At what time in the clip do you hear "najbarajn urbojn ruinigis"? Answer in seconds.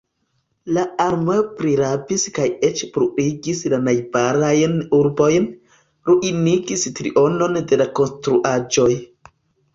3.89-6.89